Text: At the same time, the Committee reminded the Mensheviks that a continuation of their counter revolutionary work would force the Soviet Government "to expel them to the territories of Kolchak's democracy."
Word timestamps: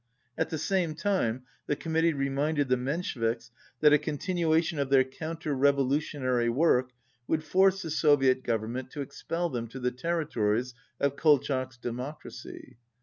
At 0.35 0.49
the 0.49 0.57
same 0.57 0.95
time, 0.95 1.43
the 1.67 1.75
Committee 1.75 2.11
reminded 2.13 2.69
the 2.69 2.75
Mensheviks 2.75 3.51
that 3.81 3.93
a 3.93 3.99
continuation 3.99 4.79
of 4.79 4.89
their 4.89 5.03
counter 5.03 5.53
revolutionary 5.53 6.49
work 6.49 6.89
would 7.27 7.43
force 7.43 7.83
the 7.83 7.91
Soviet 7.91 8.41
Government 8.43 8.89
"to 8.93 9.01
expel 9.01 9.49
them 9.51 9.67
to 9.67 9.79
the 9.79 9.91
territories 9.91 10.73
of 10.99 11.15
Kolchak's 11.17 11.77
democracy." 11.77 12.77